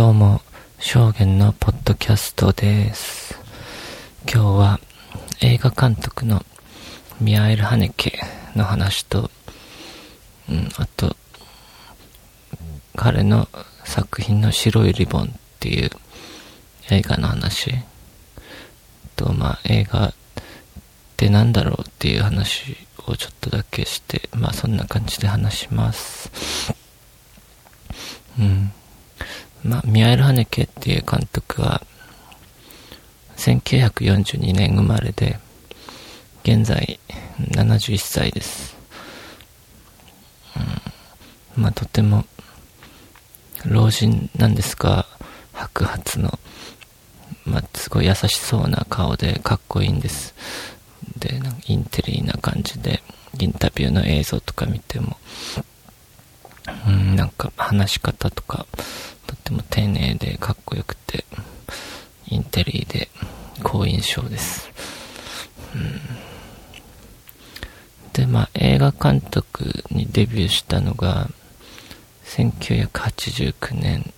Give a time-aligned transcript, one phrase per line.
[0.00, 0.40] どうも、
[0.78, 3.38] 証言のポッドキャストです。
[4.22, 4.80] 今日は
[5.42, 6.42] 映画監督の
[7.20, 8.18] ミアエル・ハネケ
[8.56, 9.30] の話と、
[10.48, 11.14] うん、あと、
[12.96, 13.46] 彼の
[13.84, 15.26] 作品の白いリボンっ
[15.60, 15.90] ていう
[16.90, 17.74] 映画の話
[19.16, 20.14] と、まあ映画っ
[21.18, 22.74] てなんだろうっていう話
[23.06, 26.72] をちょっとだけして、まあそんな感じで話します。
[28.38, 28.72] うん。
[29.62, 31.82] まあ、ミアエル・ハネケっていう監督は、
[33.36, 35.38] 1942年生まれで、
[36.42, 36.98] 現在
[37.38, 38.76] 71歳です。
[41.56, 42.24] うん、まあ、とても、
[43.66, 45.06] 老人なんですが、
[45.52, 46.38] 白髪の、
[47.44, 50.34] まあ、すごい優しそうな顔でかっこいいんです。
[51.18, 53.02] で、なインテリな感じで、
[53.38, 55.18] インタビューの映像とか見ても、
[56.86, 58.66] うん、なんか話し方とか、
[59.50, 61.24] ても丁寧でかっこよくて、
[62.28, 63.08] インテリで
[63.62, 64.70] 好印象です。
[65.74, 66.00] うん、
[68.12, 71.28] で、まあ映画監督にデビューしたのが、
[72.24, 74.12] 1989年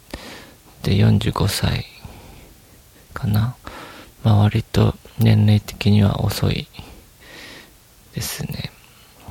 [0.83, 1.87] で45歳
[3.15, 3.57] かな。
[4.23, 6.69] まあ割と年齢的には遅い
[8.15, 8.71] ですね。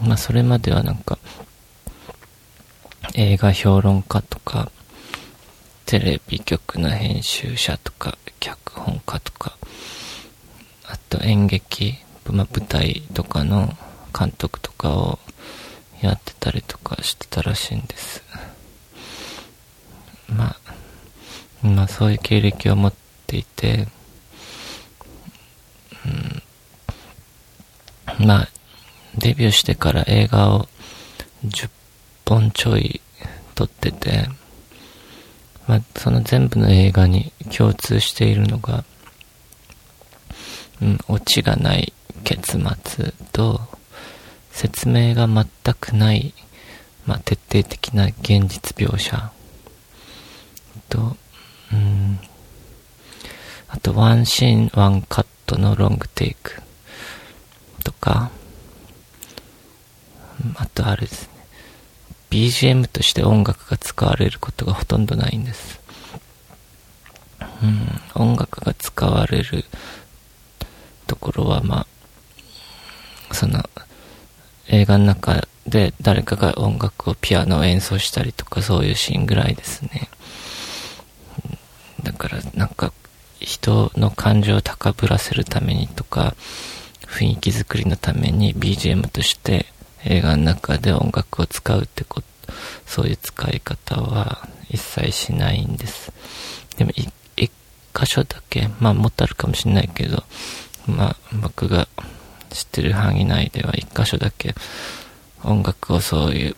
[0.02, 1.20] まあそれまではなんか、
[3.14, 4.72] 映画評論家とか、
[5.86, 9.58] テレビ局の編集者とか、脚本家とか、
[10.86, 13.74] あと演劇、まあ、舞台とかの
[14.18, 15.20] 監督とかを
[16.02, 18.24] やってたりとかしてたらしいんです。
[20.28, 20.56] ま
[21.64, 22.94] あ、まあそういう経歴を持っ
[23.28, 23.88] ていて、
[28.20, 28.50] うん、まあ、
[29.18, 30.68] デビューしてから映画を
[31.46, 31.70] 10
[32.26, 33.02] 本ちょい
[33.56, 34.30] 撮ってて、
[35.68, 38.84] まあ、その全部の映画に共通しているのが、
[40.82, 43.62] うん、オチがない結末と、
[44.52, 45.46] 説明が全
[45.80, 46.34] くない、
[47.06, 49.32] まあ、徹底的な現実描写
[50.90, 51.16] と、
[51.72, 52.20] うん、
[53.70, 56.62] あと、ワンシーン、ワンカットのロングテイク
[57.84, 58.32] とか、
[60.56, 61.31] あとあれです。
[62.32, 65.82] BGM として音楽が使われることがほとんどないんです。
[67.62, 69.66] うん、音楽が使われる
[71.08, 71.86] ところは、ま
[73.30, 73.70] あ、その、
[74.68, 80.10] 映画の中で誰かが音楽をピアノを演奏したりとかそういうシーンぐらいですね。
[82.04, 82.94] だから、なんか、
[83.42, 86.36] 人の感情を高ぶらせるためにとか、
[87.08, 89.66] 雰囲気作りのために BGM として
[90.06, 92.28] 映画の中で音楽を使うってこと、
[92.86, 96.12] そういう使い方は一切しないんです。
[96.78, 97.52] でも、一
[97.94, 100.24] 箇所だけ、まあもっとあるかもしれないけど、
[100.88, 101.88] まあ僕が
[102.50, 104.56] 知ってる範囲内では一箇所だけ
[105.44, 106.56] 音楽をそういう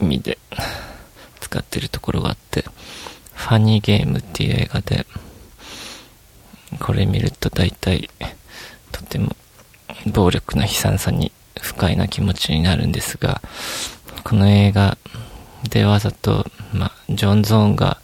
[0.00, 0.38] 意味で
[1.40, 2.64] 使ってるところがあって、
[3.34, 5.06] ファニーゲームっていう映画で、
[6.80, 8.10] これ見ると大体
[8.92, 9.34] とても
[10.06, 13.40] 暴力の悲惨さに不快な気持ちになるんですが、
[14.24, 14.98] この映画
[15.70, 18.00] でわざと、まあ、ジョン・ゾーンが、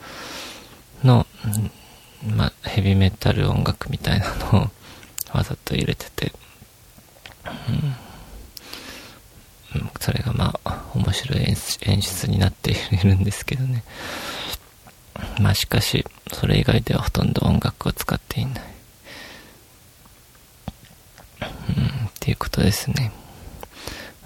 [1.02, 1.26] の、
[2.36, 4.70] まあ、ヘビメタル音楽みたいなのを
[5.32, 6.32] わざと入れてて、
[9.74, 13.84] うん、それがまあ、面白い演出演出になっているんですけどね。
[15.40, 18.64] まあしかし、それ以外ではほとんど音楽を使っていない。
[21.42, 23.12] うん、っていうことですね。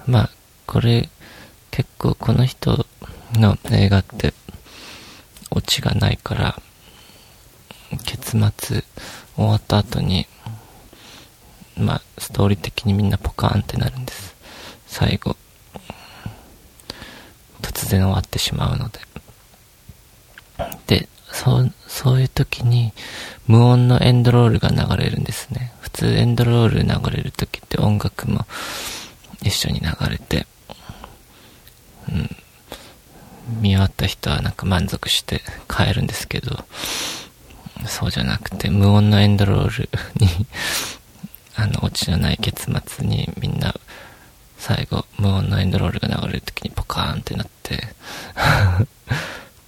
[0.09, 0.31] まあ、
[0.67, 1.11] これ、
[1.71, 2.87] 結構この人
[3.35, 4.33] の映画って、
[5.51, 6.63] オチがないから、
[8.07, 8.85] 結末
[9.37, 10.27] 終わった後に、
[11.77, 14.35] まあ、ストーリー的にみんなポカーンってなるんです。
[14.87, 15.37] 最後。
[17.61, 19.01] 突然終わってしまうので。
[20.87, 22.95] で、そう、そういう時に、
[23.47, 25.75] 無音のエンドロールが流れるんですね。
[25.81, 28.47] 普通エンドロール流れる時って音楽も
[29.49, 30.47] 一緒に流れて、
[32.09, 36.65] うん、見終わった人はなんか満足して帰るんですけど、
[37.87, 40.47] そうじゃなくて、無音のエンドロールに
[41.57, 43.75] あの、オチのない結末にみんな、
[44.59, 47.87] 最後、無音のエンドロールが流れる時にポカーンってなって っ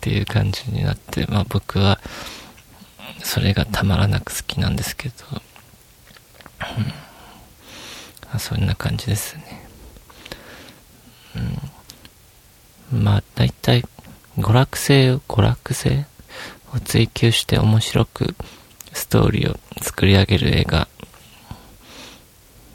[0.01, 2.01] ていう感じになって、まあ僕は、
[3.23, 5.15] それがたまらなく好きなんですけど、
[8.33, 9.69] うん、そんな感じですね。
[11.37, 11.71] うん、
[12.93, 13.85] まあ大体、
[14.37, 16.07] 娯楽性を、娯楽性
[16.75, 18.35] を追求して面白く
[18.93, 20.89] ストーリーを作り上げる映画。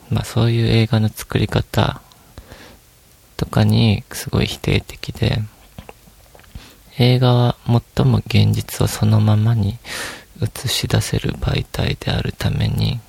[0.10, 2.02] まあそういう映画の作り方
[3.38, 5.42] とかにすごい否定的で、
[6.98, 7.58] 映画は
[7.96, 9.78] 最も現実をそのままに
[10.42, 13.00] 映し出せる媒体であるために、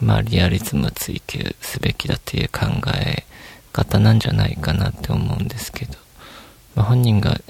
[0.00, 3.24] まあリアリズムを追求すべきだという考え
[3.72, 6.01] 方なんじゃないかなって思うんですけど、
[6.74, 7.40] まあ本人が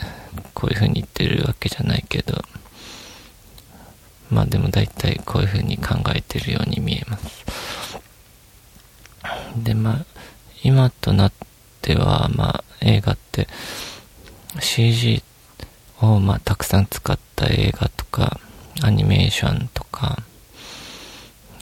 [0.55, 2.43] こういう風に言ってるわけじゃないけど、
[4.31, 7.45] まあでも大体こういう風に考えてるように見えます。
[9.57, 10.05] で、まあ、
[10.63, 11.33] 今となっ
[11.83, 13.47] ては、まあ映画って
[14.61, 15.23] CG
[16.01, 18.41] をまあたくさん使った映画とか、
[18.83, 20.23] アニメーションとか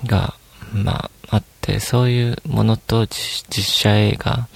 [0.06, 0.34] が、
[0.72, 4.48] まああって、そういうものと実写映画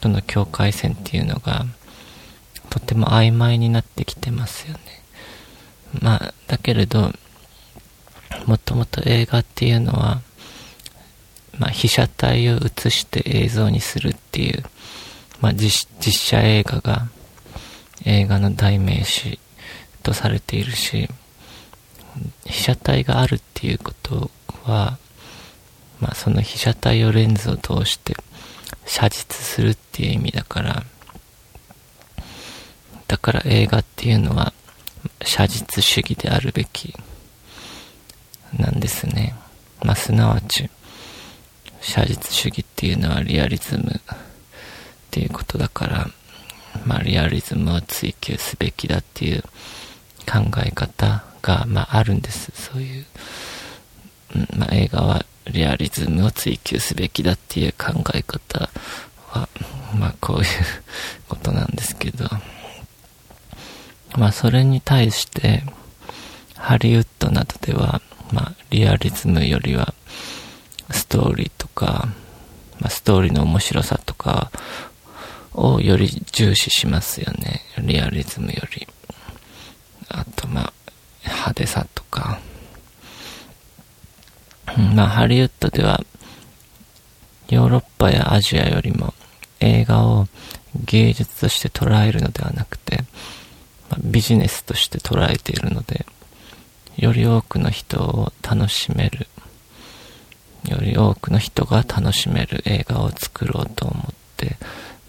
[0.00, 1.66] との境界線っていうのが、
[2.70, 4.80] とても曖昧になってきてますよね。
[6.00, 7.12] まあ、だけれど、
[8.46, 10.20] もともと映画っていうのは、
[11.58, 14.64] まあ、被写体を映して映像にするっていう、
[15.40, 17.08] まあ実、写映画が
[18.04, 19.38] 映画の代名詞
[20.02, 21.08] とされているし、
[22.44, 24.30] 被写体があるっていうこと
[24.64, 24.98] は、
[26.00, 28.14] まあその被写体をレンズを通して
[28.86, 30.84] 写実するっていう意味だから、
[33.08, 34.52] だから映画っていうのは
[35.22, 36.94] 写実主義であるべき
[38.56, 39.34] なんですね。
[39.82, 40.70] まあ、すなわち、
[41.80, 44.18] 写実主義っていうのはリアリズムっ
[45.10, 46.06] ていうことだから、
[46.84, 49.42] まあ、リアリズムを追求すべきだっていう
[50.26, 52.52] 考え方が、まあ、あるんです。
[52.54, 53.06] そういう、
[54.56, 58.68] まあ、映画はリアリズムを追求すべきだっていう考え方
[59.28, 59.48] は、
[59.94, 60.44] まあ、こういう
[61.28, 62.28] ことなんですけど、
[64.16, 65.62] まあ、それに対して、
[66.56, 68.00] ハリウッドなどでは、
[68.32, 69.94] まあ、リアリズムよりは、
[70.90, 72.08] ストーリーとか、
[72.80, 74.50] まあ、ストーリーの面白さとか
[75.54, 77.62] をより重視しますよね。
[77.78, 78.86] リアリズムより。
[80.08, 80.72] あと、まあ、
[81.24, 82.40] 派手さとか。
[84.94, 86.02] まあ、ハリウッドでは、
[87.48, 89.14] ヨーロッパやアジアよりも
[89.60, 90.26] 映画を
[90.84, 93.04] 芸術として捉えるのではなくて、
[94.02, 96.06] ビジネスとして捉えているので、
[96.96, 99.28] より多くの人を楽しめる、
[100.68, 104.56] より多くの人が楽しめる映画を作ろうと思って、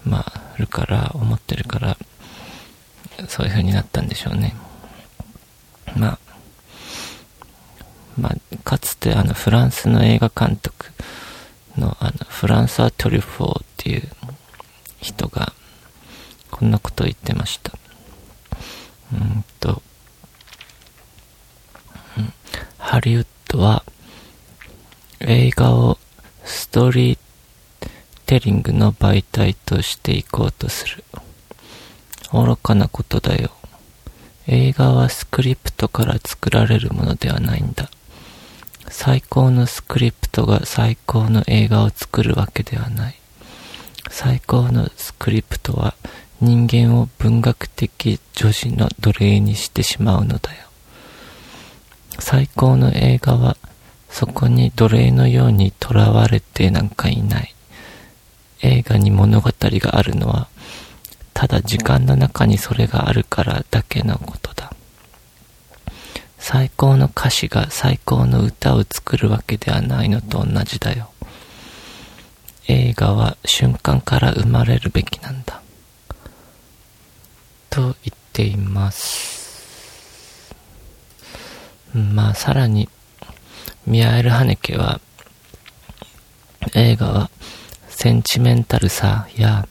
[0.06, 1.98] まあ、るから、思ってるから、
[3.28, 4.56] そういう風になったんでしょうね。
[5.96, 6.20] まあ、
[8.18, 10.88] まあ、かつてあの、フランスの映画監督
[11.78, 14.08] の、あの、フランスはトリュフォーっていう
[15.02, 15.54] 人が、
[16.52, 17.74] こんなことを言ってました。
[19.14, 19.82] うんと、
[22.78, 23.84] ハリウッドは
[25.20, 25.98] 映画を
[26.44, 27.20] ストーリー
[28.26, 31.04] テリングの媒体としていこうとする。
[32.32, 33.52] 愚かなことだよ。
[34.48, 37.90] 映画はスクリプトから作られるものではないんだ。
[38.88, 43.16] 最高のスクリプトが最高の映画を作るわけではない。
[44.10, 45.96] 最高のスクリプトは
[46.42, 50.70] 人間を文学的女子の奴隷にしてしまうのだよ。
[52.18, 53.58] 最高の映画は、
[54.10, 57.54] そこに奴隷のように囚われてなんかいない。
[58.62, 60.48] 映画に物語があるのは、
[61.34, 64.74] ただ時間の中にそれがあるからだけのことだ。
[66.38, 71.10] 最高の歌詞が最高の歌を作るわけではないのと同じだよ。
[72.68, 75.62] 映画は瞬間から生まれるべきなんだ。
[77.70, 80.54] と言っています。
[81.94, 82.90] まあ、さらに、
[83.86, 85.02] ミアエル・ハネケは、
[86.74, 87.30] 映画は、
[87.90, 89.68] センチメンタルさや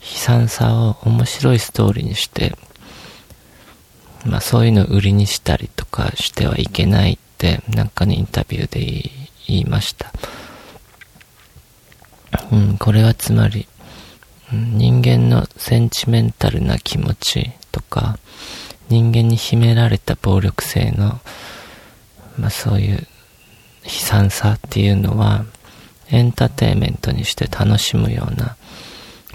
[0.00, 2.56] 悲惨さを面白いストーリーにして、
[4.24, 9.10] まあそういうのを売りにしたりとかしてはいけないって、なんかのインタビューで
[9.48, 10.12] 言いました。
[12.52, 13.66] うん、これはつまり、
[14.52, 18.18] 人間のセンチメンタルな気持ちとか、
[18.88, 21.20] 人間に秘められた暴力性の
[22.38, 23.06] まあそういう
[23.84, 25.44] 悲惨さっていうのは、
[26.08, 28.56] エンターテインメントにして楽しむような、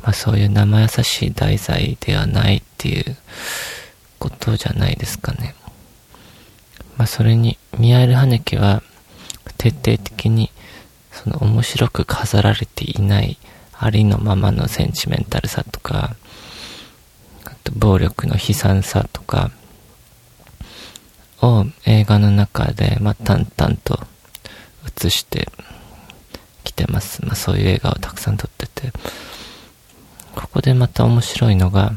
[0.01, 3.17] まあそういう生優しい題材ではないっていう
[4.19, 5.55] ことじゃないですかね。
[6.97, 8.83] まあそれに、ミアエル・ハネケは
[9.57, 10.51] 徹底的に
[11.11, 13.37] その面白く飾られていない
[13.83, 16.15] ありのままのセンチメンタルさとか、
[17.45, 19.51] あと暴力の悲惨さとか、
[21.41, 23.99] を映画の中で、まあ、淡々と
[25.03, 25.49] 映して
[26.63, 27.25] きてます。
[27.25, 28.91] まあ、そういう映画をたくさん撮ってて、
[30.35, 31.93] ここでまた面白いのが、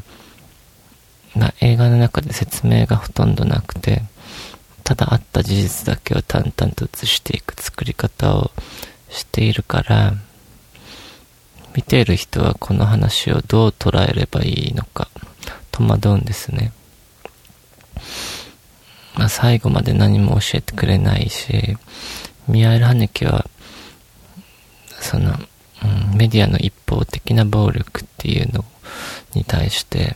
[1.35, 4.01] まあ、映画の中で説明がほとんどなくて、
[4.83, 8.51] ただあった事実だけを淡々と映していく作り方を
[9.09, 10.15] しているから、
[11.75, 15.09] 見ている人はこの話をどう捉えればいいのか
[15.71, 16.71] 戸惑うんですね。
[19.15, 21.77] まあ、最後まで何も教えてくれないし、
[22.47, 23.45] ミアエル・ハネケは、
[24.99, 28.63] その、うん、メディアの一方的な暴力っていうの
[29.33, 30.15] に対して、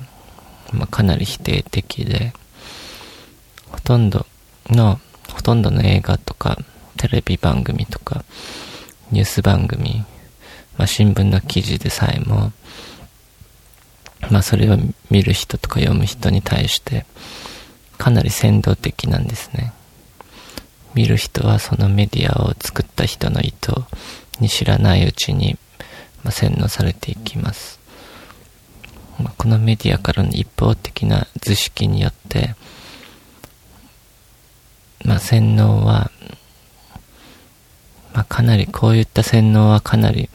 [0.72, 2.34] まあ、かなり否定的で、
[3.70, 4.26] ほとんど
[4.70, 5.00] の、
[5.34, 6.58] ほとんどの映画とか、
[6.98, 8.24] テレビ番組とか、
[9.12, 10.06] ニュース番組、
[10.80, 12.54] まあ、新聞の記事でさえも、
[14.32, 14.78] まあ、それを
[15.12, 17.06] 見る人とか読む人に対して、
[17.98, 19.74] かなり先導的なんですね。
[20.96, 23.74] 見る人はそのメディアを作った人の意図
[24.40, 25.58] に知らないうちに、
[26.24, 27.78] まあ、洗脳されていきます。
[29.22, 32.56] まあ、このメディアからの一方的な図式によって、
[35.04, 36.10] まあ、洗脳は、
[38.14, 40.30] まあ、かなり、こういった洗脳はかなり、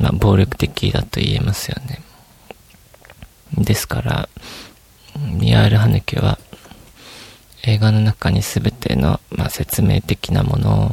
[0.00, 2.02] まあ、暴力的だと言えますよね。
[3.56, 4.28] ですから、
[5.18, 6.38] ミアール・ハネケは、
[7.64, 10.90] 映画の中に全ての、まあ、説明的なものを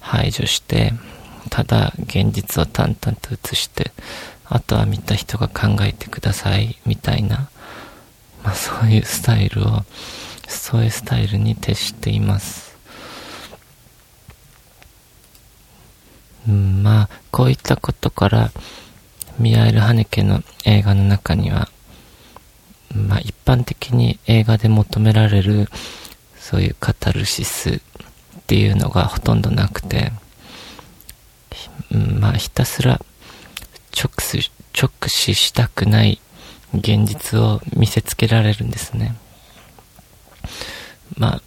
[0.00, 0.92] 排除して、
[1.50, 3.92] ただ現実を淡々と映して、
[4.44, 7.48] あとは見た人が考えてください、みたいな、
[8.42, 9.84] まあそういうスタイルを、
[10.48, 12.69] そういうスタイルに徹しています。
[16.48, 18.50] うん、まあ、こういったことから、
[19.38, 21.70] ミアエル・ハネケの映画の中には、
[22.94, 25.68] まあ一般的に映画で求められる
[26.36, 27.80] そういうカタルシスっ
[28.46, 30.12] ていうのがほとんどなくて、
[31.90, 33.00] まあひたすら
[33.96, 36.20] 直視、直視したくない
[36.74, 39.14] 現実を見せつけられるんですね。
[41.16, 41.42] まあ、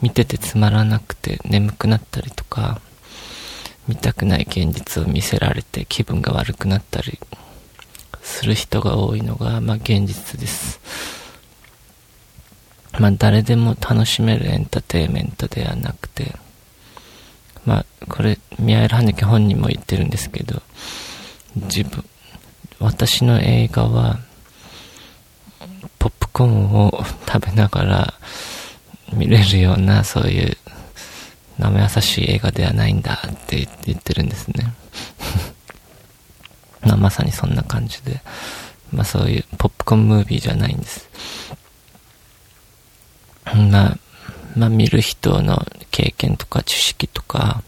[0.00, 2.80] 見ててつまらなくて眠くなったりとか、
[3.88, 7.18] 見たくない現実を見せられて気分が悪くなったり
[8.22, 10.80] する人が多いのが、まあ現実です。
[12.98, 16.36] まあ誰でも楽しめるエンターテインメントではなくて、
[17.64, 20.62] まあこれ、ミアエル・ハネケ本人も言ってるんですけど、
[21.56, 22.04] 自分、
[22.78, 24.18] 私の映画は、
[25.98, 28.14] ポップコーンを食べながら
[29.12, 30.56] 見れるような、そういう
[31.62, 34.74] 生優しい映画ではないんだって言ってるんですね。
[36.82, 38.20] まあ、まさにそんな感じで、
[38.92, 41.08] まあそういうポップコーンムービーじゃないんです。
[43.44, 43.98] まあ、
[44.56, 47.62] まあ見る人の経験とか知識とか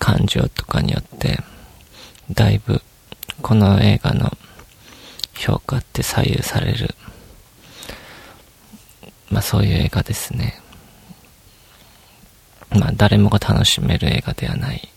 [0.00, 1.40] 感情とかによって、
[2.32, 2.82] だいぶ
[3.42, 4.36] この映画の
[5.34, 6.96] 評価って左右される、
[9.30, 10.60] まあそういう映画ですね。
[12.70, 14.88] まあ誰もが楽しめる映画ではない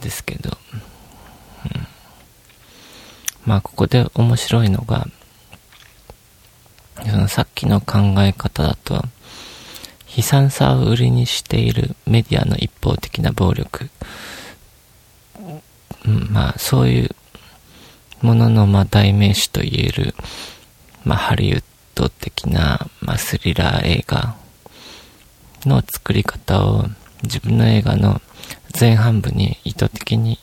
[0.00, 0.56] ですけど、
[3.46, 5.06] まあ、ここで面白いのが、
[7.08, 9.04] そのさっきの考え方だと、
[10.16, 13.88] 悲惨さを売りにしているメディアの一方的な暴力。
[16.06, 17.10] うん、まあ、そういう
[18.20, 20.14] ものの、まあ、代名詞と言える、
[21.04, 24.36] まあ、ハリウッド的な、まあ、スリラー映画
[25.64, 26.84] の作り方を
[27.22, 28.20] 自分の映画の
[28.78, 30.38] 前半部に意図的に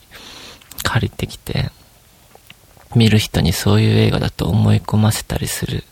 [0.83, 1.71] 借りてきて、
[2.95, 5.83] 見る人にそういう映画だと思い込ませたりする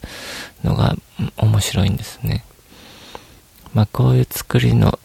[0.63, 0.95] のが
[1.37, 2.43] 面白いんですね。
[3.73, 4.99] まあこういう作りの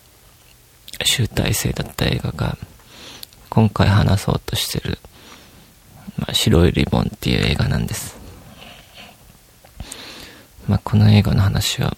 [1.05, 2.59] 集大成だった映画が
[3.49, 4.99] 今回話そうとしてる、
[6.19, 8.17] まあ、白いリボンっていう映画なんです。
[10.69, 11.91] まあこの映画の話を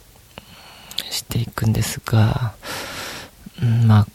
[1.11, 2.55] していくんですが、
[3.87, 4.07] まあ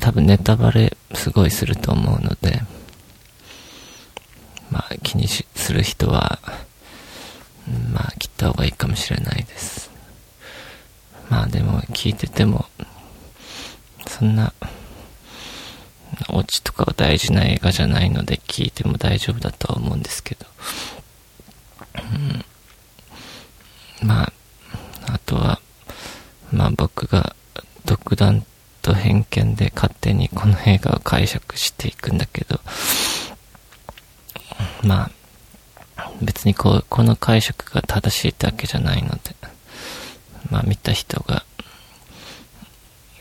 [0.00, 2.62] 多分ネタバレすごいすると思うので、
[4.70, 6.38] まあ気にする人は、
[7.92, 9.90] まあ切った方がいいかもしれないです。
[11.28, 12.66] まあでも聞いてても、
[14.06, 14.52] そんな、
[16.30, 20.46] オチとかは大事な映画じゃないので聞いても大丈夫だとは思うんですけど、
[24.02, 24.32] うん、まあ、
[25.12, 25.60] あとは、
[26.52, 27.34] まあ僕が
[27.84, 28.44] 独断
[28.82, 32.60] と偏見で勝手にこの映画を解釈していくんだけど、
[34.82, 35.10] ま
[35.96, 39.18] あ、別にこう、この解釈が正しいってわけじゃないので、
[40.50, 41.44] まあ見た人が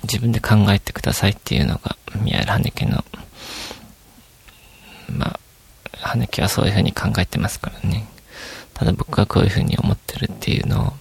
[0.04, 3.04] 自分で考えてくださいっていうのが宮原羽家の、
[5.10, 5.40] まあ、
[6.00, 8.08] 羽家はそういうふうに考えてますからね。
[8.74, 10.94] ただ僕はこういうふうに思ってるっていうのを、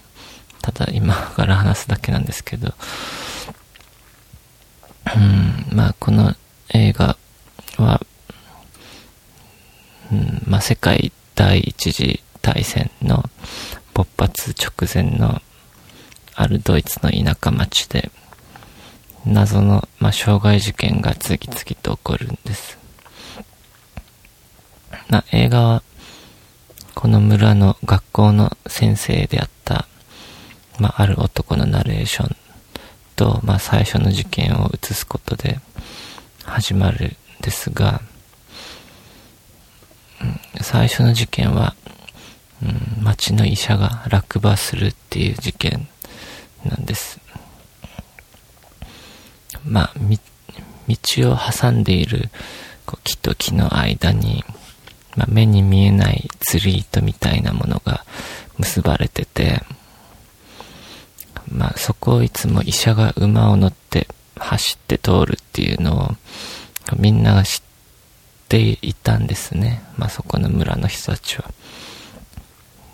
[0.73, 2.73] ただ今から話すだけなんですけど、
[5.15, 6.35] うん、まあこの
[6.73, 7.17] 映画
[7.77, 8.01] は、
[10.11, 13.23] うん、まあ世界第一次大戦の
[13.93, 15.41] 勃発直前の
[16.35, 18.11] あるドイツの田舎町で
[19.25, 22.77] 謎の、まあ、傷害事件が次々と起こるんです。
[25.09, 25.83] まあ、映画は
[26.93, 29.87] この村の学校の先生であった、
[30.79, 32.35] まあ、ある男のナレーション
[33.15, 35.59] と、まあ、最初の事件を映すことで
[36.43, 38.01] 始まるんですが、
[40.21, 41.75] うん、最初の事件は、
[42.63, 45.87] うん、町の医者が落馬するっていう事件
[46.65, 47.19] なんです。
[49.65, 49.93] まあ、
[50.87, 52.29] 道を挟んでいる
[52.85, 54.45] こう木と木の間に、
[55.15, 58.05] まあ、目に見えない釣り糸みたいなものが
[58.57, 59.61] 結ばれてて、
[61.51, 66.11] まあ、そこをいつも医者が馬を乗って走って通るっていうのを
[66.97, 67.61] みんなが知っ
[68.49, 69.83] ていたんですね。
[69.97, 71.51] まあ、そこの村の人たちは。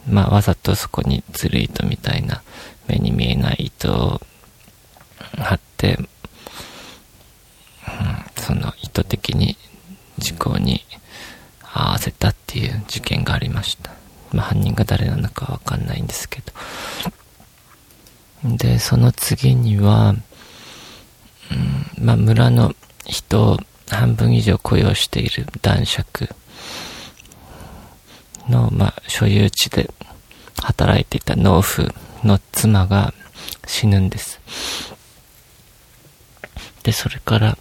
[0.07, 2.41] まあ、わざとそこに釣り糸みたいな
[2.87, 4.21] 目に見えない糸を
[5.37, 6.07] 貼って、うん、
[8.35, 9.57] その意図的に
[10.17, 10.83] 事故に
[11.61, 13.91] 合わせたっていう事件がありました。
[14.31, 16.51] まあ、犯人が誰なのかわかんないんですけど。
[18.43, 20.15] で、その次には、
[21.99, 22.75] うん、まあ、村の
[23.05, 23.57] 人を
[23.89, 26.29] 半分以上雇用している男爵
[28.49, 29.89] の、まあ、所有地で
[30.61, 31.83] 働いていた農夫
[32.23, 33.13] の妻が
[33.65, 34.41] 死ぬんです。
[36.83, 37.57] で、それから、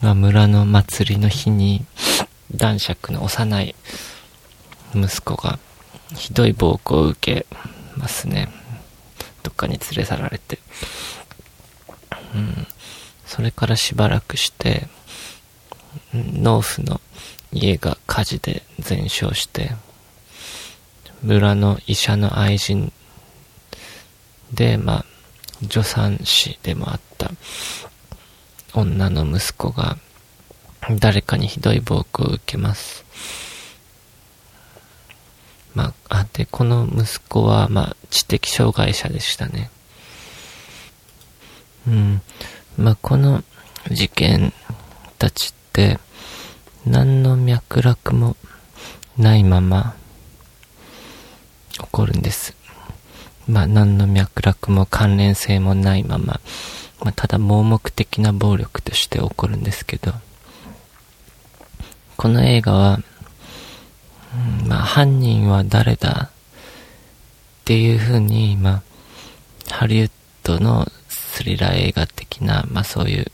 [0.00, 1.84] まあ、村の祭りの日に、
[2.54, 3.74] 男爵の幼い
[4.94, 5.58] 息子が
[6.14, 7.46] ひどい暴行を受け
[7.96, 8.48] ますね。
[9.48, 10.58] どっかに連れ去られて。
[12.34, 12.66] うん。
[13.24, 14.88] それからしばらくして、
[16.12, 17.00] 農夫の
[17.50, 19.70] 家が火事で全焼して、
[21.22, 22.92] 村の医者の愛人
[24.52, 25.04] で、まあ、
[25.62, 27.30] 助産師でもあった
[28.74, 29.96] 女の息子が
[31.00, 33.07] 誰かにひどい暴行を受けます。
[35.74, 39.70] まあ、あ、で、この息子は、まあ、知的障害者でしたね。
[41.86, 42.22] うん。
[42.76, 43.42] まあ、この
[43.90, 44.52] 事件
[45.18, 45.98] たちって、
[46.86, 48.36] 何の脈絡も
[49.16, 49.94] ないまま
[51.72, 52.54] 起こるんです。
[53.46, 56.40] まあ、何の脈絡も関連性もないまま、
[57.00, 60.12] まあ、ただ盲目的な暴力として起こるんですけど、
[62.16, 63.00] この映画は、
[64.66, 68.82] まあ、犯人は誰だっていう風に、ま
[69.70, 70.10] あ、ハリウッ
[70.42, 73.26] ドのスリラー映画的な、まあそういう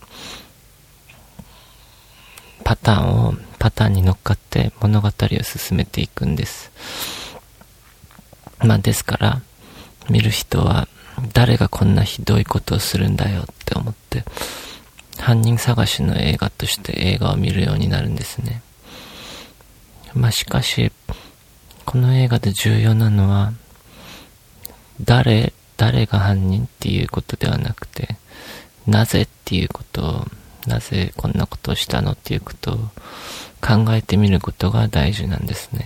[2.64, 5.12] パターンを、パターンに乗っかって物語を
[5.42, 6.70] 進めていくんです。
[8.58, 9.42] まあですから、
[10.10, 10.88] 見る人は
[11.32, 14.24] 誰がこんなひどいことをするんだよって思って、
[15.18, 18.60] 犯人探しの映画として映画を見るようになるんですね。
[20.14, 20.92] まあしかし、
[21.84, 23.52] この映画で重要なのは、
[25.00, 28.16] 誰、誰が犯人っていうことではなくて、
[28.86, 30.26] なぜっていうことを、
[30.66, 32.76] なぜこんなことをしたのっていうことを
[33.60, 35.84] 考えてみることが大事なんですね。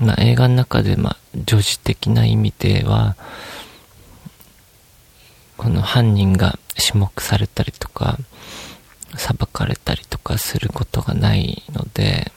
[0.00, 3.16] まあ映画の中で、まあ、女児的な意味では、
[5.58, 8.18] この犯人が種目されたりとか、
[10.32, 12.32] かすることがないので、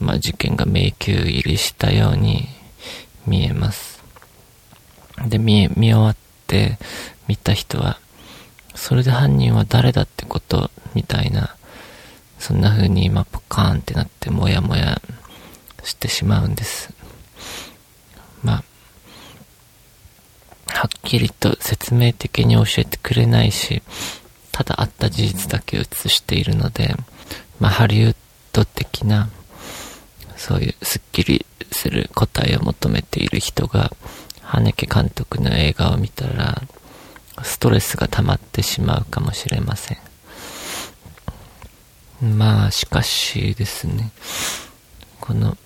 [0.00, 2.48] まあ、事件が迷宮入りしたように
[3.26, 4.02] 見えます。
[5.26, 6.16] で、見、見終わっ
[6.46, 6.78] て
[7.28, 7.98] 見た人は、
[8.74, 11.56] それで犯人は誰だってことみたいな、
[12.38, 15.00] そんな風に今ポカーンってなってもやもや
[15.84, 16.92] してしまうんです。
[18.42, 18.64] まあ、
[20.68, 23.82] はっきりと説明的に教えてくれないし、
[24.50, 26.94] ただあった事実だけ映しているので、
[27.60, 28.16] まあ、ハリウッ
[28.52, 29.30] ド的な、
[30.36, 33.92] そういうスッキリする答えを求めている人が、
[34.42, 36.62] 羽根監督の映画を見たら、
[37.42, 39.98] ストレスが溜まってしまうかもしれません。
[42.36, 44.12] まあ、しかしですね、
[45.20, 45.56] この、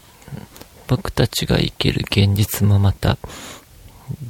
[0.87, 3.19] 僕たちが生きる現実もまた、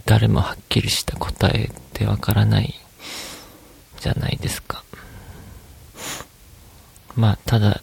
[0.06, 2.74] 誰もはっきりした答えってわからない
[4.00, 4.82] じゃないですか。
[7.16, 7.82] まあ、ただ、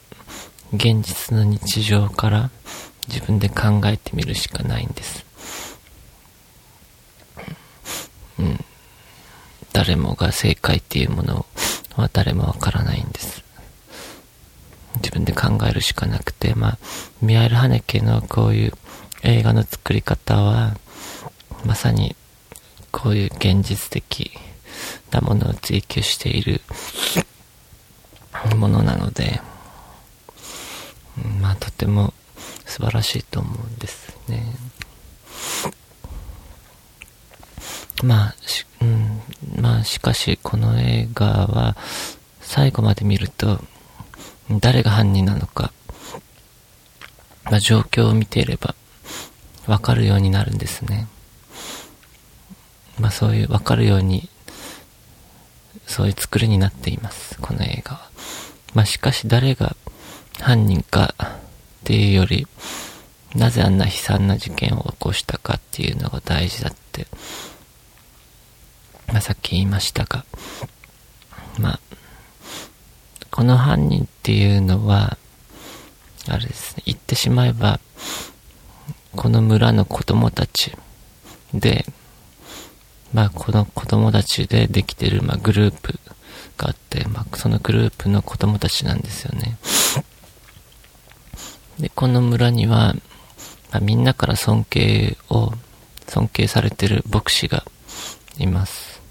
[0.73, 2.51] 現実の日常から
[3.07, 5.25] 自分で考えてみるしかないんです。
[8.39, 8.63] うん。
[9.71, 11.45] 誰もが正解っていうもの
[11.95, 13.43] は誰もわからないんです。
[14.97, 16.77] 自分で考えるしかなくて、まあ、
[17.21, 18.73] ミアエル・ハネケのこういう
[19.23, 20.77] 映画の作り方は、
[21.65, 22.15] まさに
[22.91, 24.31] こういう現実的
[25.11, 26.61] なものを追求している
[28.55, 29.41] ものなので、
[31.41, 32.13] まあとても
[32.65, 34.55] 素晴らしいと思うんですね。
[38.03, 39.21] まあ、し、うん、
[39.61, 41.77] まあしかしこの映画は
[42.41, 43.63] 最後まで見ると
[44.59, 45.71] 誰が犯人なのか、
[47.45, 48.75] まあ状況を見ていれば
[49.67, 51.07] わかるようになるんですね。
[52.99, 54.29] まあそういうわかるように、
[55.87, 58.12] そういう作りになっています、この映画は。
[58.73, 59.75] まあしかし誰が
[60.39, 61.25] 犯人かっ
[61.83, 62.47] ていうより、
[63.35, 67.07] なぜあんな悲惨な事件を起こしたかっていうのが大事だって、
[69.07, 70.25] まあさっき言いましたが、
[71.59, 71.79] まあ、
[73.31, 75.17] この犯人っていうのは、
[76.27, 77.79] あれですね、言ってしまえば、
[79.15, 80.71] この村の子供たち
[81.53, 81.85] で、
[83.13, 85.99] まあ、この子供たちでできてる、まあ、グループ
[86.63, 89.57] があって、まあ、そのグループの子供たちなんですよね。
[91.79, 92.95] で、この村には、
[93.71, 95.51] まあ、みんなから尊敬を、
[96.07, 97.65] 尊敬されてる牧師が
[98.37, 99.01] います。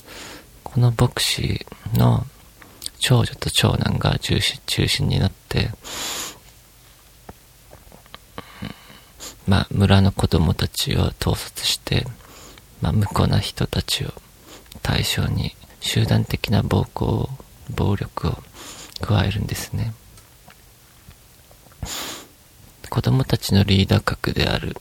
[0.65, 2.27] この牧師の
[2.99, 5.71] 長女と長男が中心中心になって、
[9.47, 12.07] まあ、村の子供たちを統率して、
[12.81, 14.13] まあ、無垢な人たちを
[14.83, 17.29] 対象に集団的な暴行を、
[17.75, 18.43] 暴力を
[19.01, 19.95] 加えるんですね。
[22.89, 24.77] 子供たちのリーダー格である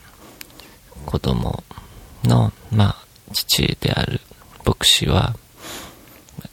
[1.05, 1.63] 子供
[2.23, 4.19] の、まあ、父である
[4.65, 5.35] 牧師は、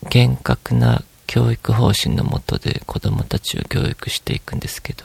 [0.09, 5.05] 厳格な教育方針のもとで子供たちを教育していくんですけど、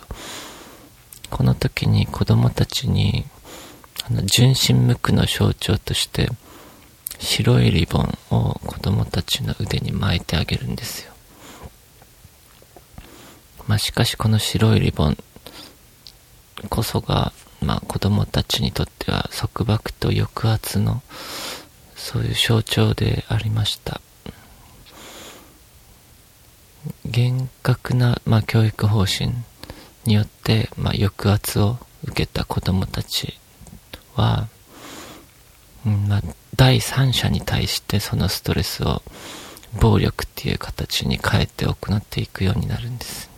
[1.29, 3.25] この時に子供たちに
[4.05, 6.29] あの、純真無垢の象徴として、
[7.19, 11.12] 白いリボンを子供たちの腕に巻いてあげるんですよ。
[13.67, 15.17] まあ、しかしこの白いリボン
[16.69, 21.01] こそが、まあ、子供たちにとっては束縛と抑圧の、
[21.95, 24.01] そういう象徴でありました。
[27.05, 29.31] 厳格な、まあ、教育方針
[30.05, 33.39] によって、まあ、抑圧を受けた子供たち
[34.15, 34.49] は、
[35.85, 36.21] まあ、
[36.55, 39.01] 第三者に対してそのストレスを
[39.79, 43.32] 暴力っていう形に変えて行っていくようになるんです。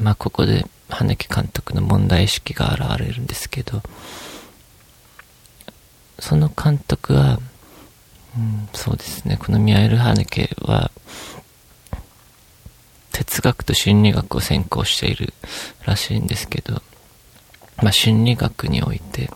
[0.00, 3.82] まあ、ここで、羽根監督の問題意識が現れるんですけど、
[6.18, 7.40] その監督は、
[8.36, 10.90] うん、そうですね、このミアエル・ハネケは、
[13.12, 15.32] 哲学と心理学を専攻している
[15.84, 16.82] らしいんですけど、
[17.82, 19.30] まあ、心理学において、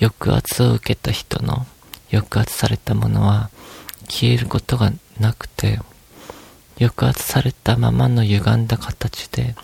[0.00, 1.66] 抑圧を受けた人の
[2.10, 3.50] 抑圧されたものは
[4.08, 5.80] 消えることがなくて、
[6.80, 9.54] 抑圧されたままの歪んだ形で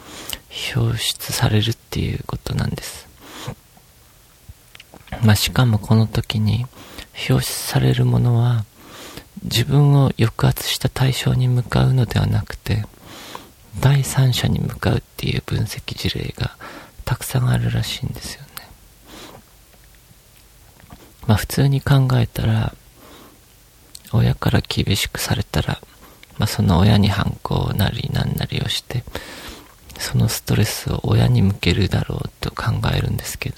[0.75, 3.07] 表出されるっていうことなんです。
[5.23, 6.67] まあ、しかもこの時に
[7.31, 8.65] 表出されるものは
[9.45, 12.85] 自分を抑圧した対象に向かうのではなくて
[13.81, 16.57] 第三者に向かうっていう分析事例が
[17.05, 18.49] たくさんあるらしいんですよね。
[21.27, 22.75] まあ普通に考えたら、
[24.13, 25.81] 親から厳しくされたら、
[26.39, 29.05] まあその親に反抗なりなんなりをして、
[29.99, 33.57] そのストレスを親に向けるだろうと考えるんですけど、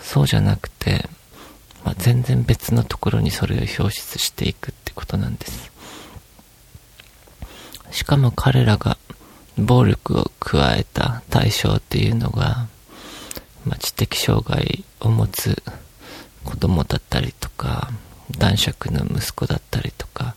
[0.00, 1.08] そうじゃなくて、
[1.84, 5.72] まあ、全然別のところにそれを表出していくってことなんです。
[7.90, 8.96] しかも彼らが
[9.56, 12.66] 暴力を加えた対象っていうのが、
[13.64, 15.62] まあ、知的障害を持つ
[16.44, 17.90] 子供だったりとか、
[18.38, 20.34] 男爵の息子だったりとか、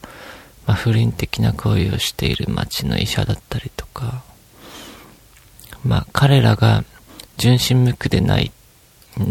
[0.68, 4.22] まあ、不倫的な行為をしている町の医者だったりとか、
[5.84, 6.84] まあ、彼らが
[7.38, 8.52] 純真無垢でない、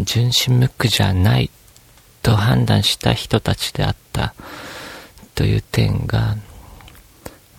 [0.03, 1.51] 純真無垢じゃない
[2.23, 4.33] と判断した人たちであった
[5.35, 6.35] という点が、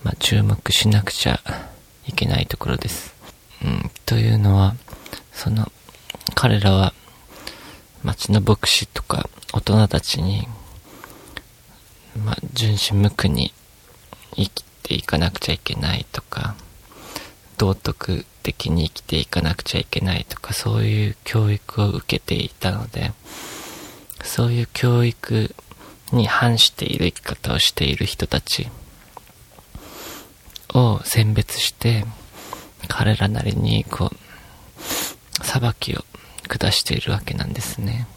[0.03, 1.39] まあ、注目しなくちゃ
[2.05, 3.15] いけないところです。
[3.63, 4.75] うん、というのは、
[5.31, 5.71] その、
[6.35, 6.93] 彼らは、
[8.03, 10.47] 町の牧師とか大人たちに、
[12.25, 13.53] まあ、純真無垢に
[14.39, 16.55] 生きていかなくちゃいけないとか、
[17.57, 23.11] 道徳的に生きていかなくちゃいけないとか、そういう教育を受けていたので、
[24.23, 25.53] そういう教育
[26.11, 28.69] に反している生き方をしている人たち
[30.73, 32.05] を選別して、
[32.87, 36.03] 彼らなりにこう、裁きを
[36.47, 38.07] 下しているわけなんですね。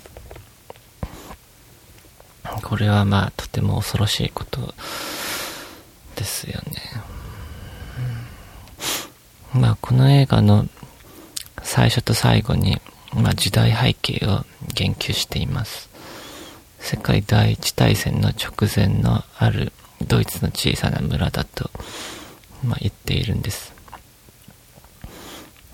[2.62, 4.74] これはまあとても恐ろしいこと
[6.16, 6.62] ですよね。
[9.54, 10.66] まあこの映画の
[11.62, 12.80] 最初と最後に、
[13.14, 14.44] まあ、時代背景を
[14.74, 15.88] 言及しています。
[16.80, 19.72] 世界第一大戦の直前のある
[20.06, 21.70] ドイツの小さな村だと、
[22.64, 23.72] まあ、言っているんです。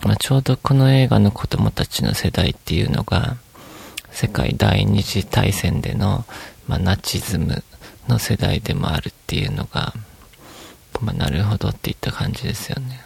[0.02, 3.36] まあ、ちょうどこの映画の子供たちの世代っていうのが、
[4.10, 6.24] 世界第二次大戦での、
[6.66, 7.64] まあ、ナチズム
[8.06, 9.94] の世代でもあるっていうのが、
[11.00, 13.02] まあ、なるほどっていった感じですよね。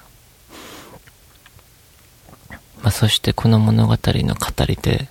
[2.83, 5.09] まあ、そしてこの物語の語り手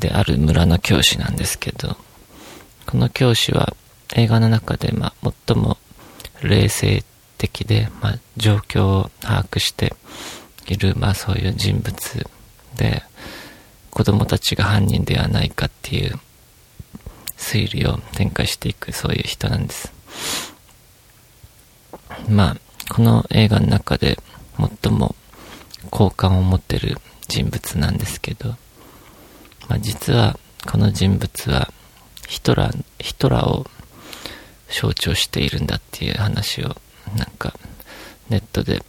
[0.00, 1.96] である村の教師なんですけど、
[2.86, 3.74] この教師は
[4.14, 5.76] 映画の中で、まあ、最も
[6.42, 7.04] 冷静
[7.36, 9.94] 的で、まあ、状況を把握して
[10.66, 12.26] いる、まあ、そういう人物
[12.76, 13.02] で、
[13.90, 16.18] 子供たちが犯人ではないかっていう
[17.36, 19.92] 推理を展開していく、そういう人なんです。
[22.28, 22.56] まあ、
[22.92, 24.18] この映画の中で
[24.82, 25.14] 最も
[25.90, 26.96] 好感を持ってる
[27.28, 28.50] 人物なんですけど、
[29.68, 31.72] まあ、実はこの人物は
[32.26, 33.66] ヒトラー、ヒトラーを
[34.68, 36.76] 象徴しているんだっていう話を
[37.16, 37.54] なんか
[38.28, 38.82] ネットで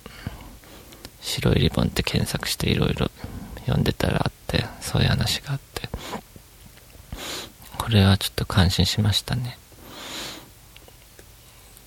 [1.22, 3.08] 白いリボンって検索していろいろ
[3.62, 5.90] 読んでたらあってそういう話があって。
[7.90, 9.58] これはちょっと感心しましたね。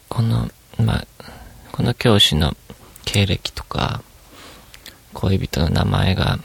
[0.09, 1.07] このまあ
[1.73, 2.57] この教師の
[3.05, 4.03] 経歴とか
[5.15, 6.39] 恋人の名前が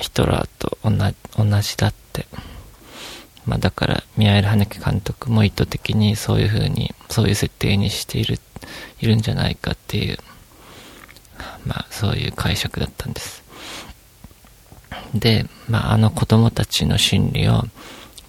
[0.00, 2.26] ヒトラーと同じだって。
[3.46, 8.38] まあだから、宮入羽樹監督も意図的にそういう風に、そういう設定にしている、
[9.00, 10.18] いるんじゃないかっていう、
[11.66, 13.42] まあそういう解釈だったんです。
[15.14, 17.64] で、まああの子供たちの心理を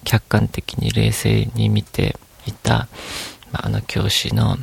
[0.04, 2.88] 客観的に冷静に見ていた、
[3.52, 4.58] まあ、あの教師の、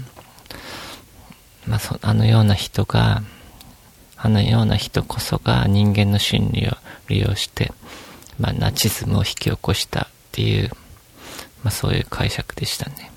[1.68, 3.24] まあそ、あのような人が、
[4.18, 6.72] あのような人こそが人間の心理を
[7.10, 7.72] 利用して、
[8.40, 10.70] まあ、ナチズムを引き起こしたっていう、
[11.64, 13.12] まあ、そういう解釈でしたね。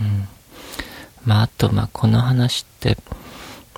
[0.00, 0.28] うん。
[1.24, 2.96] まあ、あと、まあ、この話って、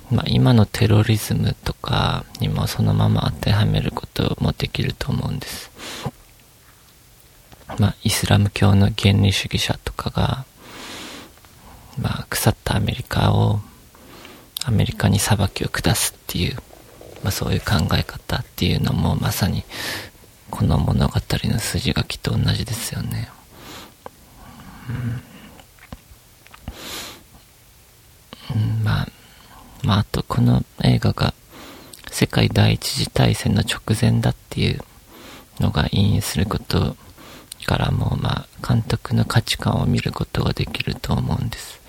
[0.09, 5.71] まあ、今のテロリズムとかにもそのまま当てはめることもできると思うんです。
[7.79, 10.45] まあ、イスラム教の原理主義者とかが、
[11.99, 13.59] まあ、腐ったアメリカを
[14.65, 16.55] アメリカに裁きを下すっていう、
[17.23, 19.63] まあ、そういう考え方っていうのもまさに
[20.49, 23.29] この物語の筋書きと同じですよね。
[28.53, 29.07] うん、まあ、
[29.83, 31.33] まあ、あとこの映画が
[32.11, 34.81] 世界第一次大戦の直前だっていう
[35.59, 36.95] のが引用すること
[37.65, 41.82] からも、まあ、監督の価値観を見ることができると思うんです。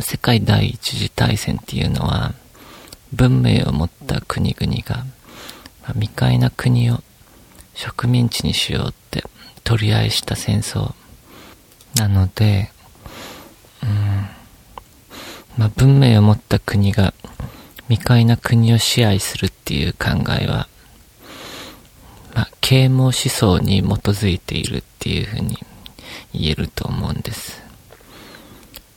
[0.00, 2.34] 世界第一次大戦っていうのは、
[3.12, 5.04] 文明を持った国々が、
[5.94, 7.02] 未開な国を
[7.74, 9.24] 植民地にしようって
[9.64, 10.94] 取り合いした戦争
[11.96, 12.70] なので、
[13.82, 14.26] うん、
[15.58, 17.12] まあ、文明を持った国が
[17.88, 20.68] 未開な国を支配するっていう考えは、
[22.34, 25.58] まあ、啓蒙思想に基づいているっていうふうに
[26.32, 27.61] 言えると思うんです。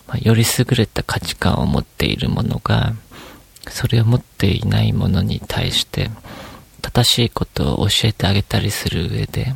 [0.08, 2.94] まあ、より優れた価値観を持っているものが、
[3.70, 6.10] それを持っていないものに対して、
[6.82, 9.56] 正しいことを教えてあげたりする上で、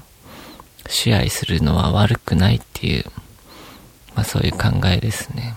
[0.87, 3.05] 支配するのは悪くないっていう、
[4.15, 5.55] まあそういう考えですね。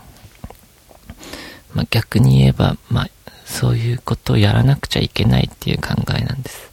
[1.74, 3.10] まあ逆に言えば、まあ
[3.46, 6.70] そういうことをやらなくちゃいけないっていう考えなんです。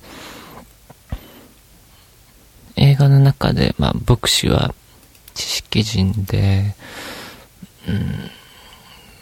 [2.76, 4.74] 映画の中で、まあ牧師は
[5.34, 6.76] 知識人で、
[7.90, 8.30] うん、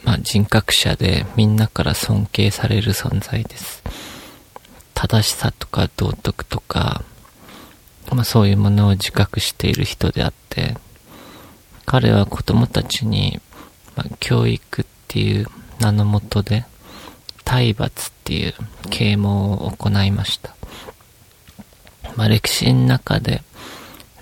[0.04, 3.84] まあ、人格者でみんなから尊敬される存在です。
[4.94, 7.04] 正しさとか道徳とか、
[8.12, 10.76] まあそういうものを自覚している人であって、
[11.86, 13.40] 彼は子供たちに、
[13.96, 15.48] まあ、教育っていう
[15.80, 16.66] 名のもとで、
[17.46, 18.54] 体罰っていう
[18.90, 20.56] 啓蒙を行いました。
[22.18, 23.42] まあ、歴史の中で、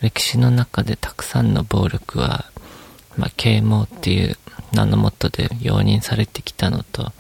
[0.02, 2.52] 歴史の中でたくさんの暴力は、
[3.18, 4.38] まあ、啓蒙っていう
[4.74, 7.12] 名のもとで容認されてきたのと、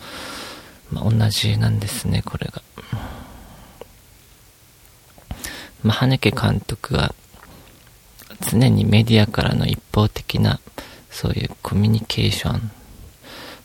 [0.91, 2.61] まあ、同じなんですね、これが。
[5.83, 7.13] まあ、羽根監督は、
[8.51, 10.59] 常にメディアからの一方的な、
[11.09, 12.71] そういうコミュニケーション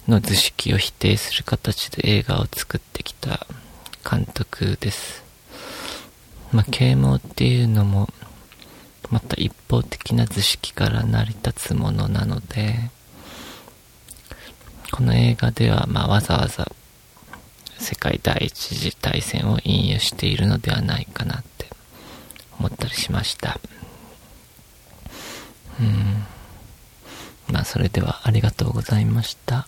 [0.06, 3.46] の図式を否定する形で映画を作ってきた
[4.08, 5.24] 監督です。
[6.52, 8.08] まあ、啓蒙っていうのも、
[9.10, 12.90] また一方的な図式から成り立つものなので、
[14.92, 16.70] この映画では、まあ、わざわざ
[17.78, 21.66] 世界第一次大戦を引用しているのではないかなって
[22.58, 23.58] 思ったりしました。
[25.80, 26.26] うん。
[27.52, 29.66] まあ、それではありがとうございました。